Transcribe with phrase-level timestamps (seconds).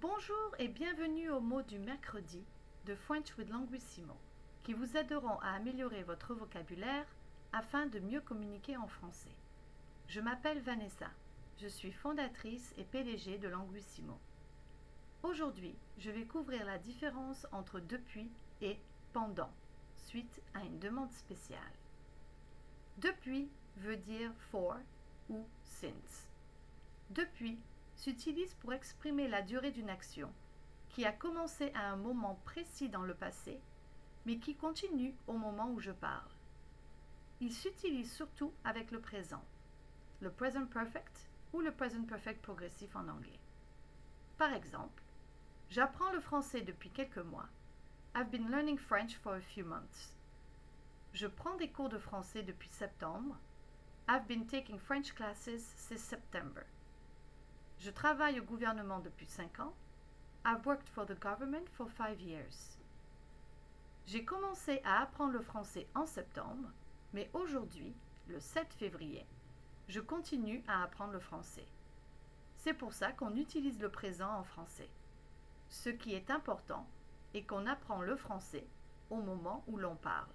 [0.00, 2.42] Bonjour et bienvenue au mot du mercredi
[2.86, 4.16] de French with Languissimo,
[4.62, 7.04] qui vous aideront à améliorer votre vocabulaire
[7.52, 9.36] afin de mieux communiquer en français.
[10.08, 11.10] Je m'appelle Vanessa,
[11.58, 14.18] je suis fondatrice et PDG de Languissimo.
[15.22, 18.30] Aujourd'hui, je vais couvrir la différence entre depuis
[18.62, 18.78] et
[19.12, 19.52] pendant,
[19.96, 21.60] suite à une demande spéciale.
[22.96, 24.78] Depuis veut dire for
[25.28, 26.30] ou since.
[27.10, 27.58] Depuis
[28.00, 30.32] s'utilise pour exprimer la durée d'une action
[30.88, 33.60] qui a commencé à un moment précis dans le passé,
[34.24, 36.30] mais qui continue au moment où je parle.
[37.40, 39.44] Il s'utilise surtout avec le présent,
[40.20, 43.38] le present perfect ou le present perfect progressif en anglais.
[44.38, 45.02] Par exemple,
[45.68, 47.48] j'apprends le français depuis quelques mois.
[48.16, 50.16] I've been learning French for a few months.
[51.12, 53.36] Je prends des cours de français depuis septembre.
[54.08, 56.64] I've been taking French classes since September.
[57.80, 59.72] Je travaille au gouvernement depuis cinq ans.
[60.44, 62.76] I've worked for the government for five years.
[64.06, 66.68] J'ai commencé à apprendre le français en septembre,
[67.14, 67.94] mais aujourd'hui,
[68.28, 69.24] le 7 février,
[69.88, 71.64] je continue à apprendre le français.
[72.58, 74.90] C'est pour ça qu'on utilise le présent en français.
[75.70, 76.86] Ce qui est important
[77.32, 78.66] est qu'on apprend le français
[79.08, 80.28] au moment où l'on parle.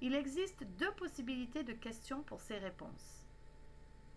[0.00, 3.23] Il existe deux possibilités de questions pour ces réponses.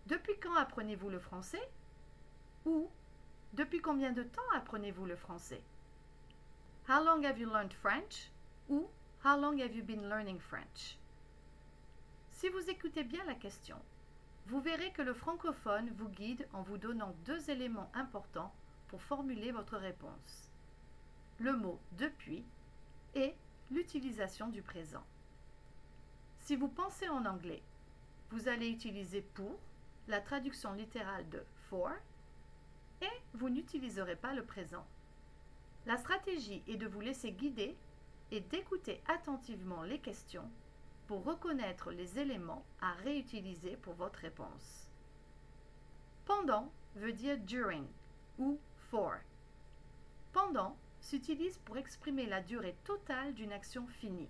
[0.08, 1.70] Depuis quand apprenez-vous le français?
[2.66, 2.90] Ou
[3.52, 5.62] Depuis combien de temps apprenez-vous le français?
[6.88, 8.32] How long have you learned French?
[8.70, 8.88] Ou
[9.26, 10.98] How long have you been learning French?
[12.32, 13.76] Si vous écoutez bien la question,
[14.46, 18.54] vous verrez que le francophone vous guide en vous donnant deux éléments importants
[18.88, 20.50] pour formuler votre réponse.
[21.40, 22.46] Le mot depuis
[23.14, 23.36] et
[23.72, 25.04] l'utilisation du présent.
[26.40, 27.62] Si vous pensez en anglais,
[28.30, 29.60] vous allez utiliser pour
[30.08, 31.92] la traduction littérale de for
[33.02, 34.86] et vous n'utiliserez pas le présent.
[35.86, 37.76] La stratégie est de vous laisser guider
[38.32, 40.50] et d'écouter attentivement les questions
[41.08, 44.90] pour reconnaître les éléments à réutiliser pour votre réponse.
[46.26, 47.86] Pendant veut dire during
[48.38, 49.14] ou for.
[50.34, 54.30] Pendant s'utilise pour exprimer la durée totale d'une action finie.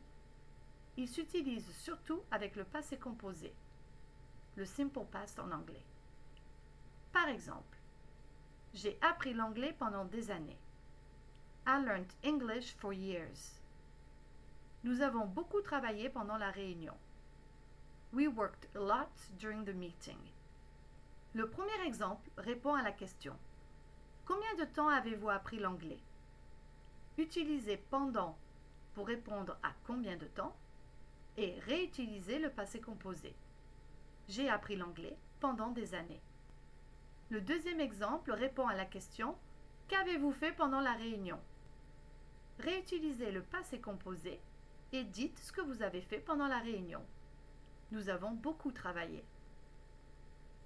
[0.95, 3.53] Il s'utilise surtout avec le passé composé
[4.57, 5.83] le simple past en anglais.
[7.13, 7.77] Par exemple,
[8.73, 10.57] j'ai appris l'anglais pendant des années.
[11.67, 13.61] I learned English for years.
[14.83, 16.95] Nous avons beaucoup travaillé pendant la réunion.
[18.13, 20.17] We worked a lot during the meeting.
[21.35, 23.35] Le premier exemple répond à la question
[24.25, 25.99] Combien de temps avez-vous appris l'anglais?
[27.17, 28.35] Utilisez pendant
[28.95, 30.55] pour répondre à combien de temps
[31.37, 33.35] et réutilisez le passé composé.
[34.27, 36.21] J'ai appris l'anglais pendant des années.
[37.29, 39.35] Le deuxième exemple répond à la question
[39.87, 41.39] Qu'avez-vous fait pendant la réunion?
[42.59, 44.39] Réutilisez le passé composé
[44.91, 47.05] et dites ce que vous avez fait pendant la réunion.
[47.91, 49.23] Nous avons beaucoup travaillé.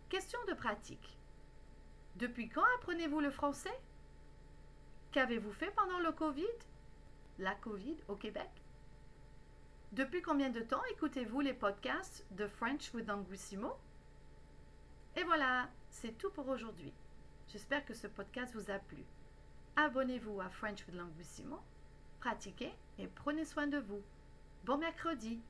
[0.10, 1.20] Question de pratique.
[2.16, 3.80] Depuis quand apprenez-vous le français?
[5.12, 6.46] Qu'avez-vous fait pendant le Covid?
[7.38, 8.50] La Covid au Québec?
[9.92, 13.74] Depuis combien de temps écoutez-vous les podcasts de French with Anguissimo?
[15.18, 16.94] Et voilà, c'est tout pour aujourd'hui.
[17.50, 19.04] J'espère que ce podcast vous a plu.
[19.76, 21.60] Abonnez-vous à French with Languissimo,
[22.22, 24.02] pratiquez et prenez soin de vous.
[24.64, 25.42] Bon mercredi